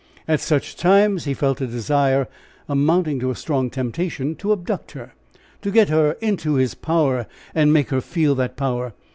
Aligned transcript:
At 0.27 0.39
such 0.39 0.75
times 0.75 1.25
he 1.25 1.35
felt 1.35 1.61
a 1.61 1.67
desire, 1.67 2.27
amounting 2.67 3.19
to 3.19 3.29
a 3.29 3.35
strong 3.35 3.69
temptation, 3.69 4.35
to 4.37 4.51
abduct 4.51 4.93
her 4.93 5.13
to 5.61 5.69
get 5.69 5.89
her 5.89 6.13
into 6.13 6.55
his 6.55 6.73
power, 6.73 7.27
and 7.53 7.71
make 7.71 7.91
her 7.91 8.01
feel 8.01 8.33
that 8.33 8.57
power. 8.57 8.95